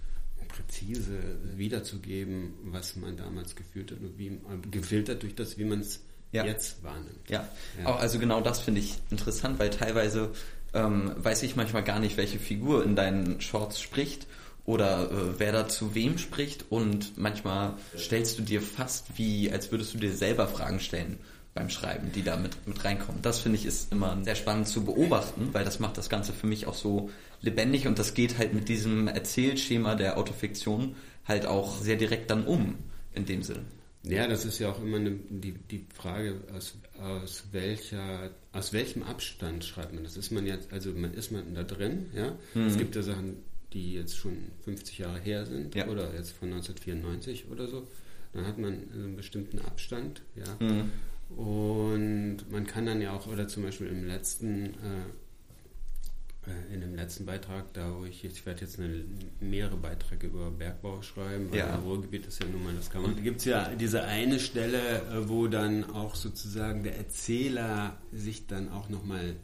[0.49, 1.19] präzise
[1.57, 6.01] wiederzugeben, was man damals gefühlt hat und wie, äh, gefiltert durch das, wie man es
[6.33, 6.45] ja.
[6.45, 7.29] jetzt wahrnimmt.
[7.29, 7.49] Ja.
[7.81, 10.31] ja, also genau das finde ich interessant, weil teilweise
[10.73, 14.27] ähm, weiß ich manchmal gar nicht, welche Figur in deinen Shorts spricht
[14.65, 19.71] oder äh, wer da zu wem spricht und manchmal stellst du dir fast wie, als
[19.71, 21.19] würdest du dir selber Fragen stellen
[21.55, 23.23] beim Schreiben, die da mit, mit reinkommen.
[23.23, 26.49] Das finde ich ist immer sehr spannend zu beobachten, weil das macht das Ganze für
[26.49, 31.79] mich auch so lebendig und das geht halt mit diesem Erzählschema der Autofiktion halt auch
[31.81, 32.77] sehr direkt dann um,
[33.13, 33.65] in dem Sinne.
[34.03, 39.03] Ja, das ist ja auch immer eine, die, die Frage, aus, aus welcher, aus welchem
[39.03, 40.17] Abstand schreibt man das?
[40.17, 42.37] Ist man jetzt, also man ist man da drin, ja?
[42.53, 42.67] Mhm.
[42.67, 43.37] Es gibt ja Sachen,
[43.73, 45.87] die jetzt schon 50 Jahre her sind ja.
[45.89, 47.87] oder jetzt von 1994 oder so.
[48.35, 50.67] Dann hat man einen bestimmten Abstand, ja.
[50.67, 50.91] Mhm.
[51.31, 56.95] Und man kann dann ja auch, oder zum Beispiel im letzten, äh, äh, in dem
[56.95, 59.05] letzten Beitrag, da wo ich, ich werde jetzt eine,
[59.41, 61.77] mehrere Beiträge über Bergbau schreiben, weil ja.
[61.77, 63.17] Ruhrgebiet ist ja nun mal das kann man.
[63.17, 68.47] Da gibt es ja diese eine Stelle, äh, wo dann auch sozusagen der Erzähler sich
[68.47, 69.37] dann auch nochmal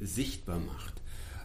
[0.00, 0.94] sichtbar macht.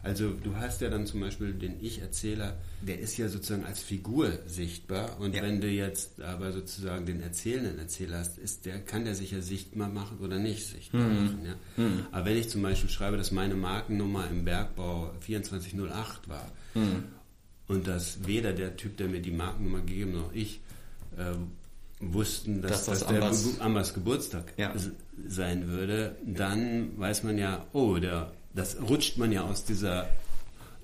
[0.04, 4.38] Also du hast ja dann zum Beispiel den Ich-Erzähler, der ist ja sozusagen als Figur
[4.46, 5.42] sichtbar und ja.
[5.42, 9.42] wenn du jetzt aber sozusagen den erzählenden Erzähler hast, ist der, kann der sich ja
[9.42, 11.26] sichtbar machen oder nicht sichtbar mhm.
[11.26, 11.46] machen.
[11.46, 11.84] Ja?
[11.84, 12.06] Mhm.
[12.12, 17.06] Aber wenn ich zum Beispiel schreibe, dass meine Markennummer im Bergbau 2408 war mhm.
[17.70, 20.60] und dass weder der Typ, der mir die Markennummer gegeben noch ich
[21.18, 21.34] äh,
[22.02, 24.74] wussten, dass, dass das Ambers, der Ambers Geburtstag ja.
[25.28, 30.10] sein würde, dann weiß man ja, oh, der das rutscht man ja aus dieser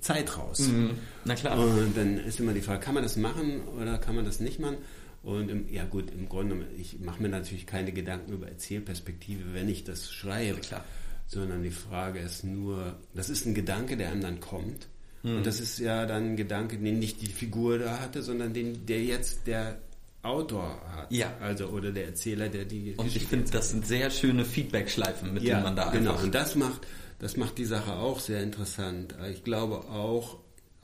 [0.00, 0.60] Zeit raus.
[0.60, 0.92] Mhm.
[1.24, 1.58] Na klar.
[1.58, 4.58] Und dann ist immer die Frage, kann man das machen oder kann man das nicht
[4.58, 4.78] machen?
[5.22, 9.68] Und im, ja gut, im Grunde, ich mache mir natürlich keine Gedanken über Erzählperspektive, wenn
[9.68, 10.60] ich das schreibe.
[10.60, 10.84] Klar.
[11.26, 14.88] Sondern die Frage ist nur, das ist ein Gedanke, der einem dann kommt.
[15.22, 15.38] Mhm.
[15.38, 18.86] Und das ist ja dann ein Gedanke, den nicht die Figur da hatte, sondern den,
[18.86, 19.78] der jetzt der
[20.22, 21.12] Autor hat.
[21.12, 21.34] Ja.
[21.40, 25.42] Also, oder der Erzähler, der die Und ich finde, das sind sehr schöne Feedback-Schleifen, mit
[25.42, 26.12] ja, denen man da genau.
[26.12, 26.24] einfach...
[26.24, 26.86] Und das macht,
[27.20, 29.14] das macht die Sache auch sehr interessant.
[29.30, 30.38] Ich glaube auch,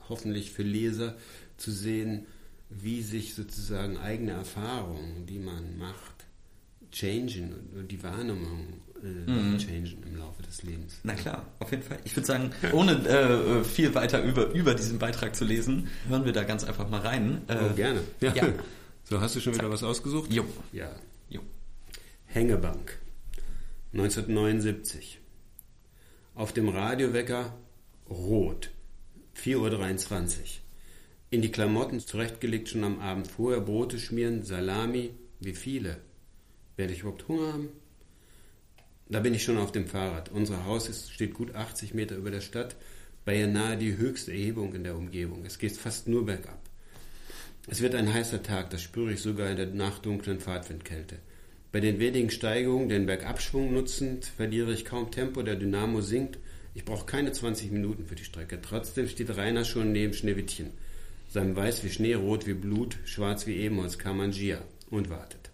[0.07, 1.15] hoffentlich für Leser,
[1.57, 2.27] zu sehen,
[2.69, 6.25] wie sich sozusagen eigene Erfahrungen, die man macht,
[6.91, 9.57] changen und die Wahrnehmung äh, mhm.
[9.57, 10.99] changen im Laufe des Lebens.
[11.03, 11.99] Na klar, auf jeden Fall.
[12.03, 16.33] Ich würde sagen, ohne äh, viel weiter über, über diesen Beitrag zu lesen, hören wir
[16.33, 17.41] da ganz einfach mal rein.
[17.47, 18.01] Äh, oh, gerne.
[18.21, 18.33] Ja.
[18.33, 18.47] ja.
[19.09, 20.33] So, hast du schon wieder was ausgesucht?
[20.33, 20.45] Jo.
[20.73, 20.91] Ja.
[21.29, 21.39] Jo.
[22.25, 22.99] Hängebank.
[23.93, 25.21] 1979.
[26.37, 27.57] Auf dem Radiowecker
[28.07, 28.69] rot.
[29.43, 30.45] 4.23 Uhr.
[31.31, 35.97] In die Klamotten zurechtgelegt schon am Abend vorher, Brote schmieren, Salami, wie viele?
[36.75, 37.69] Werde ich überhaupt Hunger haben?
[39.09, 40.29] Da bin ich schon auf dem Fahrrad.
[40.29, 42.75] Unser Haus ist, steht gut 80 Meter über der Stadt,
[43.25, 45.43] beinahe die höchste Erhebung in der Umgebung.
[45.43, 46.61] Es geht fast nur bergab.
[47.65, 51.17] Es wird ein heißer Tag, das spüre ich sogar in der nachdunklen Fahrtwindkälte.
[51.77, 56.39] Bei den wenigen Steigungen, den Bergabschwung nutzend, verliere ich kaum Tempo, der Dynamo sinkt.
[56.73, 58.59] Ich brauche keine 20 Minuten für die Strecke.
[58.59, 60.71] Trotzdem steht Rainer schon neben Schneewittchen.
[61.29, 65.51] Sein Weiß wie Schnee, Rot wie Blut, Schwarz wie Ebenholz, Kamangia und wartet.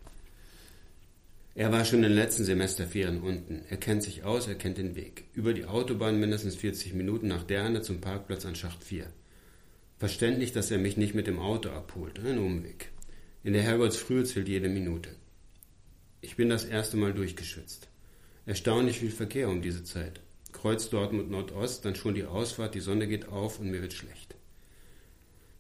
[1.56, 3.60] Er war schon in den letzten Semesterferien unten.
[3.70, 5.26] Er kennt sich aus, er kennt den Weg.
[5.34, 9.08] Über die Autobahn mindestens 40 Minuten nach Derne zum Parkplatz an Schacht 4.
[10.00, 12.18] Verständlich, dass er mich nicht mit dem Auto abholt.
[12.26, 12.94] Ein Umweg.
[13.44, 15.10] In der Herrgottsfrühe zählt jede Minute.
[16.24, 17.90] Ich bin das erste Mal durchgeschützt.
[18.46, 20.22] Erstaunlich viel Verkehr um diese Zeit.
[20.54, 24.34] Kreuz Dortmund Nordost, dann schon die Ausfahrt, die Sonne geht auf und mir wird schlecht.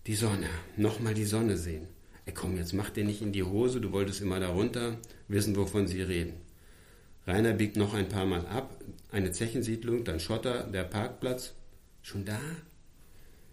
[0.08, 0.47] Die Sonne,
[0.78, 1.89] nochmal die Sonne sehen.
[2.26, 5.54] Ey komm, jetzt mach dir nicht in die Hose, du wolltest immer da runter, wissen,
[5.58, 6.36] wovon sie reden.
[7.28, 11.56] Rainer biegt noch ein paar Mal ab, eine Zechensiedlung, dann Schotter, der Parkplatz.
[12.04, 12.39] Schon da?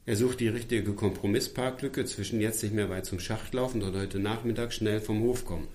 [0.07, 4.20] Er sucht die richtige Kompromissparklücke zwischen jetzt nicht mehr weit zum Schacht laufen und heute
[4.20, 5.66] Nachmittag schnell vom Hof kommen.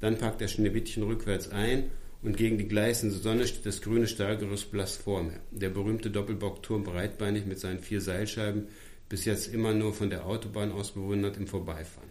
[0.00, 1.90] Dann packt er Schneewittchen rückwärts ein
[2.22, 5.40] und gegen die gleißende Sonne steht das grüne Stahlgerüst blass vor mir.
[5.50, 8.68] Der berühmte Doppelbockturm breitbeinig mit seinen vier Seilscheiben,
[9.08, 12.10] bis jetzt immer nur von der Autobahn aus bewundert im Vorbeifahren.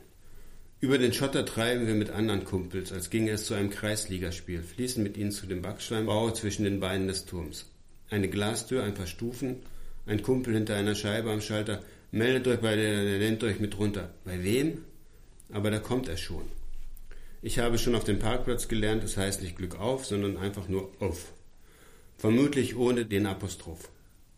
[0.80, 5.02] Über den Schotter treiben wir mit anderen Kumpels, als ginge es zu einem Kreisligaspiel, fließen
[5.02, 7.65] mit ihnen zu dem Backsteinbau zwischen den Beinen des Turms.
[8.10, 9.58] Eine Glastür, ein paar Stufen,
[10.06, 11.82] ein Kumpel hinter einer Scheibe am Schalter.
[12.12, 14.13] Meldet euch bei der, der nennt euch mit runter.
[14.23, 14.84] Bei wem?
[15.52, 16.43] Aber da kommt er schon.
[17.47, 20.91] Ich habe schon auf dem Parkplatz gelernt, es heißt nicht Glück auf, sondern einfach nur
[20.99, 21.31] auf.
[22.17, 23.88] Vermutlich ohne den Apostroph.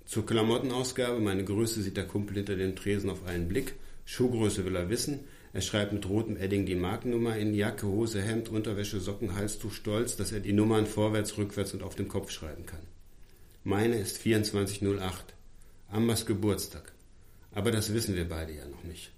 [0.06, 3.74] Zur Klamottenausgabe, meine Größe sieht der Kumpel hinter dem Tresen auf einen Blick.
[4.06, 5.22] Schuhgröße will er wissen.
[5.54, 10.16] Er schreibt mit rotem Edding die Markennummer in Jacke, Hose, Hemd, Unterwäsche, Socken, Halstuch stolz,
[10.16, 12.86] dass er die Nummern vorwärts, rückwärts und auf dem Kopf schreiben kann.
[13.64, 15.34] Meine ist 2408.
[15.88, 16.94] Ambers Geburtstag.
[17.54, 19.10] Aber das wissen wir beide ja noch nicht.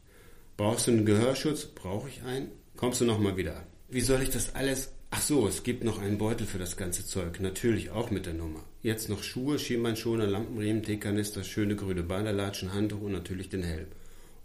[0.56, 1.66] Brauchst du einen Gehörschutz?
[1.66, 2.52] Brauche ich einen?
[2.78, 3.66] Kommst du nochmal wieder?
[3.94, 4.94] Wie soll ich das alles?
[5.10, 7.42] Ach so, es gibt noch einen Beutel für das ganze Zeug.
[7.42, 8.64] Natürlich auch mit der Nummer.
[8.82, 13.88] Jetzt noch Schuhe, Schienbeinschoner, Lampenriemen, Teekanister, schöne grüne Badelatschen, Handtuch und natürlich den Helm.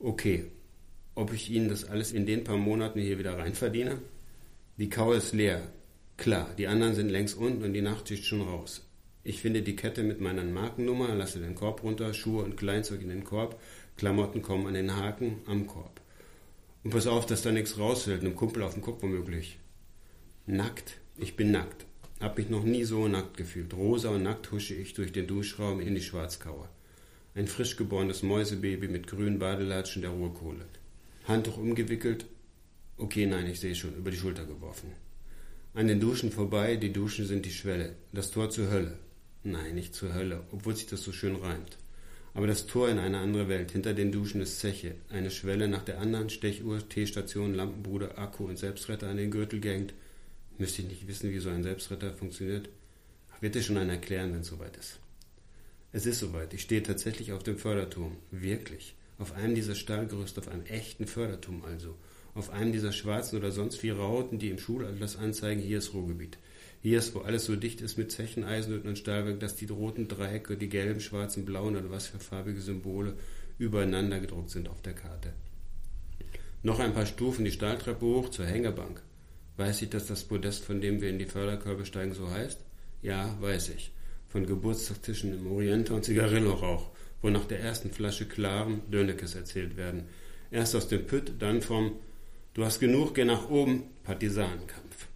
[0.00, 0.46] Okay.
[1.14, 3.98] Ob ich Ihnen das alles in den paar Monaten hier wieder reinverdiene?
[4.78, 5.62] Die Kau ist leer.
[6.16, 8.84] Klar, die anderen sind längst unten und die Nachtschicht schon raus.
[9.22, 13.10] Ich finde die Kette mit meiner Markennummer, lasse den Korb runter, Schuhe und Kleinzeug in
[13.10, 13.60] den Korb,
[13.96, 16.00] Klamotten kommen an den Haken am Korb.
[16.86, 19.58] Und pass auf, dass da nichts rausfällt, einem Kumpel auf den Kopf womöglich.
[20.46, 20.98] Nackt.
[21.18, 21.84] Ich bin nackt.
[22.20, 23.74] Hab mich noch nie so nackt gefühlt.
[23.74, 26.68] Rosa und nackt husche ich durch den Duschraum in die Schwarzkauer.
[27.34, 30.64] Ein frisch geborenes Mäusebaby mit grünen Badelatschen der Ruhekohle.
[31.26, 32.26] Handtuch umgewickelt.
[32.98, 34.92] Okay, nein, ich sehe schon, über die Schulter geworfen.
[35.74, 38.96] An den Duschen vorbei, die Duschen sind die Schwelle, das Tor zur Hölle.
[39.42, 41.78] Nein, nicht zur Hölle, obwohl sich das so schön reimt.
[42.36, 43.70] Aber das Tor in eine andere Welt.
[43.70, 44.96] Hinter den Duschen ist Zeche.
[45.08, 49.94] Eine Schwelle nach der anderen, Stechuhr, Teestation, Lampenbruder, Akku und Selbstretter an den Gürtel gehängt.
[50.58, 52.68] Müsste ich nicht wissen, wie so ein Selbstretter funktioniert?
[53.40, 55.00] Wird dir schon einer erklären, wenn es soweit ist.
[55.92, 56.52] Es ist soweit.
[56.52, 58.18] Ich stehe tatsächlich auf dem Förderturm.
[58.30, 58.96] Wirklich.
[59.18, 61.94] Auf einem dieser Stahlgerüste, auf einem echten Förderturm also.
[62.34, 66.36] Auf einem dieser schwarzen oder sonst wie Rauten, die im Schulatlas anzeigen, hier ist Ruhrgebiet.
[66.86, 70.06] Hier ist, wo alles so dicht ist mit Zechen, Eisenhütten und Stahlwerk, dass die roten
[70.06, 73.14] Dreiecke, die gelben, schwarzen, blauen oder was für farbige Symbole
[73.58, 75.32] übereinander gedruckt sind auf der Karte.
[76.62, 79.02] Noch ein paar Stufen die Stahltreppe hoch zur Hängebank.
[79.56, 82.60] Weiß ich, dass das Podest, von dem wir in die Förderkörbe steigen, so heißt?
[83.02, 83.90] Ja, weiß ich.
[84.28, 90.04] Von Geburtstagstischen im Oriente und Zigarillo-Rauch, wo nach der ersten Flasche klaren Dönekes erzählt werden.
[90.52, 91.96] Erst aus dem Pütt, dann vom
[92.54, 95.08] Du hast genug, geh nach oben, Partisanenkampf.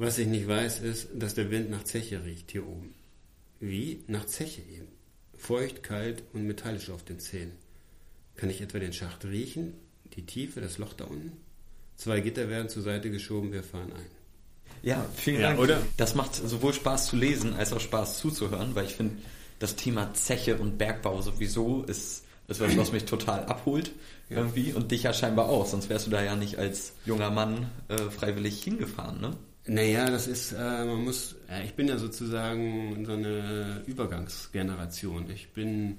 [0.00, 2.94] Was ich nicht weiß, ist, dass der Wind nach Zeche riecht hier oben.
[3.60, 4.02] Wie?
[4.06, 4.88] Nach Zeche eben.
[5.36, 7.52] feucht, kalt und metallisch auf den Zähnen.
[8.34, 9.74] Kann ich etwa den Schacht riechen,
[10.14, 11.32] die Tiefe, das Loch da unten?
[11.96, 14.06] Zwei Gitter werden zur Seite geschoben, wir fahren ein.
[14.82, 15.60] Ja, vielen ja, Dank.
[15.60, 15.82] Oder?
[15.98, 19.16] Das macht sowohl Spaß zu lesen als auch Spaß zuzuhören, weil ich finde,
[19.58, 23.92] das Thema Zeche und Bergbau sowieso ist, ist was, was mich total abholt
[24.30, 24.38] ja.
[24.38, 27.70] irgendwie und dich ja scheinbar auch, sonst wärst du da ja nicht als junger Mann
[27.88, 29.36] äh, freiwillig hingefahren, ne?
[29.66, 35.30] Naja, das ist, äh, man muss, äh, ich bin ja sozusagen so eine Übergangsgeneration.
[35.30, 35.98] Ich bin,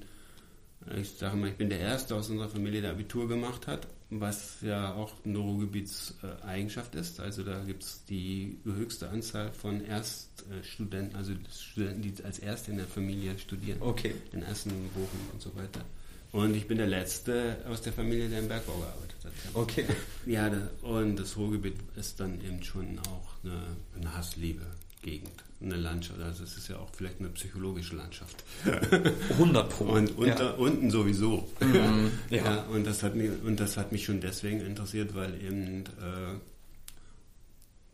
[0.99, 4.57] ich sage mal, ich bin der Erste aus unserer Familie, der Abitur gemacht hat, was
[4.61, 7.19] ja auch eine Ruhrgebietseigenschaft ist.
[7.19, 12.77] Also da gibt es die höchste Anzahl von Erststudenten, also Studenten, die als Erste in
[12.77, 13.77] der Familie studieren.
[13.79, 14.15] Okay.
[14.31, 15.85] In Essen, Bochum und so weiter.
[16.31, 19.31] Und ich bin der Letzte aus der Familie, der im Bergbau gearbeitet hat.
[19.53, 19.85] Okay.
[20.25, 20.49] Ja,
[20.81, 23.61] und das Ruhrgebiet ist dann eben schon auch eine,
[23.97, 26.21] eine Hassliebe-Gegend, eine Landschaft.
[26.21, 28.45] Also es ist ja auch vielleicht eine psychologische Landschaft.
[29.31, 29.85] 100 Pro.
[29.85, 30.51] Und unter, ja.
[30.51, 31.49] unten sowieso.
[31.59, 32.45] Mhm, ja.
[32.45, 32.61] ja.
[32.63, 36.39] und, das hat mich, und das hat mich schon deswegen interessiert, weil eben äh,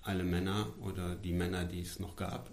[0.03, 2.51] alle Männer oder die Männer, die es noch gab,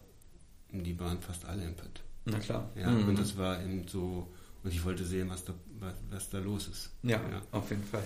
[0.72, 2.00] die waren fast alle im Pött.
[2.24, 2.70] Na klar.
[2.74, 3.10] Ja, mhm.
[3.10, 4.33] und das war eben so
[4.64, 6.90] und ich wollte sehen, was da, was, was da los ist.
[7.02, 8.04] Ja, ja, auf jeden Fall.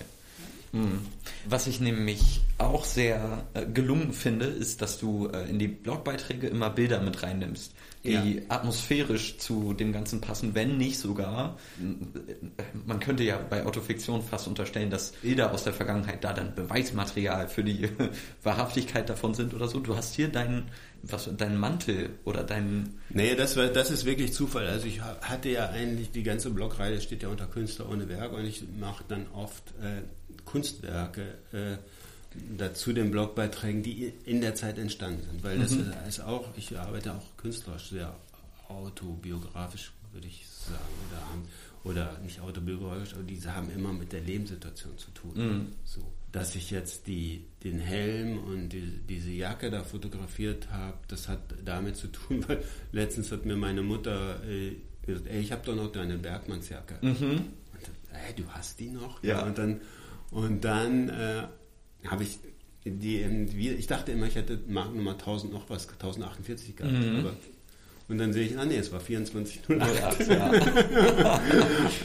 [0.71, 0.99] Mhm.
[1.47, 6.47] Was ich nämlich auch sehr äh, gelungen finde, ist, dass du äh, in die Blogbeiträge
[6.47, 8.41] immer Bilder mit reinnimmst, die ja.
[8.49, 11.57] atmosphärisch zu dem Ganzen passen, wenn nicht sogar.
[12.85, 17.47] Man könnte ja bei Autofiktion fast unterstellen, dass Bilder aus der Vergangenheit da dann Beweismaterial
[17.47, 17.89] für die
[18.43, 19.79] Wahrhaftigkeit davon sind oder so.
[19.79, 20.69] Du hast hier deinen
[21.03, 22.95] was dein Mantel oder dein.
[23.09, 24.67] Nee, das war, das ist wirklich Zufall.
[24.67, 28.45] Also ich hatte ja eigentlich die ganze Blogreihe steht ja unter Künstler ohne Werk und
[28.45, 30.01] ich mache dann oft äh,
[30.45, 31.77] Kunstwerke äh,
[32.57, 35.43] dazu den Blogbeiträgen, die in der Zeit entstanden sind.
[35.43, 35.93] Weil das mhm.
[36.07, 38.15] ist auch, ich arbeite auch künstlerisch sehr
[38.67, 41.47] autobiografisch, würde ich sagen, oder haben
[41.83, 45.31] oder nicht autobiografisch, aber diese haben immer mit der Lebenssituation zu tun.
[45.35, 45.67] Mhm.
[45.85, 46.01] So,
[46.31, 51.39] dass ich jetzt die, den Helm und die, diese Jacke da fotografiert habe, das hat
[51.65, 55.75] damit zu tun, weil letztens hat mir meine Mutter äh, gesagt, ey, ich habe doch
[55.75, 56.97] noch deine Bergmannsjacke.
[57.01, 57.31] Mhm.
[57.31, 59.23] Und, ey, du hast die noch?
[59.23, 59.39] Ja.
[59.39, 59.81] ja und dann,
[60.31, 61.47] und dann äh,
[62.05, 62.39] habe ich
[62.85, 67.17] die, ich dachte immer, ich hätte Markennummer 1000 noch was, 1048 gehabt, mhm.
[67.17, 67.33] aber
[68.09, 70.27] und dann sehe ich, ah nee, es war 2408.
[70.27, 70.51] Ja.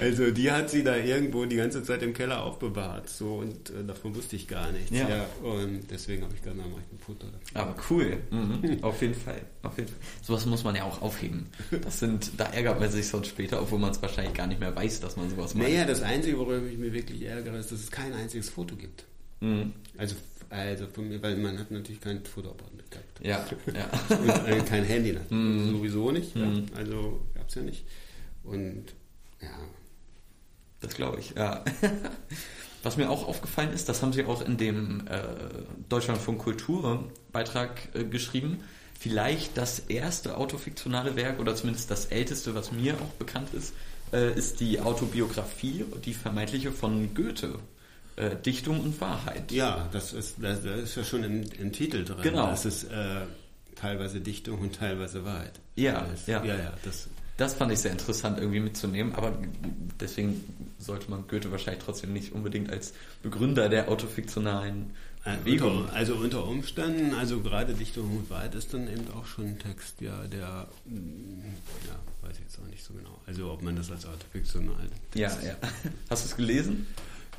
[0.01, 3.09] also die hat sie da irgendwo die ganze Zeit im Keller aufbewahrt.
[3.09, 4.91] So und äh, davon wusste ich gar nichts.
[4.91, 5.09] Ja.
[5.09, 7.27] ja und deswegen habe ich dann mache ich ein Foto.
[7.55, 8.19] Aber cool.
[8.31, 8.85] Mhm.
[8.85, 9.41] Auf jeden Fall.
[9.63, 9.99] Auf jeden Fall.
[10.23, 11.47] Sowas muss man ja auch aufheben.
[11.83, 14.77] Das sind, da ärgert man sich sonst später, obwohl man es wahrscheinlich gar nicht mehr
[14.77, 15.69] weiß, dass man sowas macht.
[15.69, 19.07] Naja, das Einzige, worüber ich mich wirklich ärgere, ist, dass es kein einziges Foto gibt.
[19.41, 19.73] Mhm.
[19.97, 20.17] Also
[20.55, 23.21] also von mir, weil man hat natürlich kein Fotoapparat mitgehabt.
[23.21, 24.17] Ja, ja.
[24.17, 25.71] Und äh, kein Handy mm.
[25.71, 26.37] sowieso nicht.
[26.37, 26.41] Mm.
[26.41, 26.47] Ja.
[26.47, 26.67] Mhm.
[26.77, 27.85] Also gab es ja nicht.
[28.45, 28.85] Und
[29.41, 29.49] ja.
[30.81, 31.65] Das glaube ich, ja.
[32.83, 35.23] Was mir auch aufgefallen ist, das haben Sie auch in dem äh,
[35.89, 38.61] Deutschlandfunk Kultur Beitrag äh, geschrieben,
[38.99, 43.73] vielleicht das erste autofiktionale Werk oder zumindest das älteste, was mir auch bekannt ist,
[44.13, 47.59] äh, ist die Autobiografie, die vermeintliche von Goethe
[48.17, 49.51] äh, Dichtung und Wahrheit.
[49.53, 52.19] Ja, das ist, das ist ja schon im, im, Titel drin.
[52.23, 52.47] Genau.
[52.47, 53.23] Das ist äh,
[53.75, 55.61] teilweise Dichtung und teilweise Wahrheit.
[55.77, 56.45] Ja, das, ja.
[56.45, 59.37] ja, ja das, das fand ich sehr interessant irgendwie mitzunehmen, aber
[59.99, 60.45] deswegen
[60.79, 64.93] sollte man Goethe wahrscheinlich trotzdem nicht unbedingt als Begründer der autofiktionalen
[65.25, 65.81] äh, Bewegung.
[65.81, 69.59] Unter, also unter Umständen, also gerade Dichtung und Wahrheit ist dann eben auch schon ein
[69.59, 71.41] Text, ja, der, mm,
[71.89, 73.21] ja, weiß ich jetzt auch nicht so genau.
[73.27, 74.89] Also ob man das als autofiktional.
[75.15, 75.57] Ja, ja.
[76.11, 76.87] Hast du es gelesen?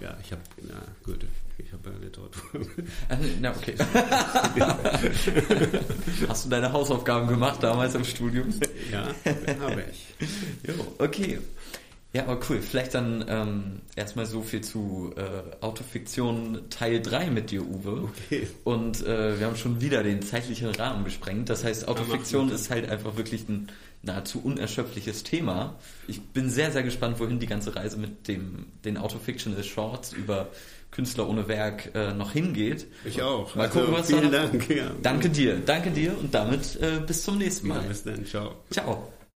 [0.02, 1.26] Ja, ich habe, na gut,
[1.58, 2.44] ich habe ja Literatur.
[3.40, 3.76] na, okay.
[6.28, 8.50] Hast du deine Hausaufgaben gemacht damals im Studium?
[8.92, 9.08] Ja,
[9.62, 10.14] habe ich.
[10.68, 11.40] jo, okay.
[12.12, 12.62] Ja, aber cool.
[12.62, 18.04] Vielleicht dann ähm, erstmal so viel zu äh, Autofiktion Teil 3 mit dir, Uwe.
[18.04, 18.48] Okay.
[18.64, 21.50] Und äh, wir haben schon wieder den zeitlichen Rahmen gesprengt.
[21.50, 23.68] Das heißt, Autofiktion ist halt einfach wirklich ein
[24.06, 25.76] nahezu unerschöpfliches Thema.
[26.08, 30.50] Ich bin sehr, sehr gespannt, wohin die ganze Reise mit dem, den Autofictional Shorts über
[30.92, 32.88] Künstler ohne Werk äh, noch hingeht.
[33.04, 33.56] Ich auch.
[33.56, 34.70] Mal gucken, also, was vielen Dank.
[34.70, 34.92] Ja.
[35.02, 37.82] Danke dir, danke dir und damit äh, bis zum nächsten Mal.
[37.82, 38.56] Ja, bis dann, ciao.
[38.72, 39.15] Ciao.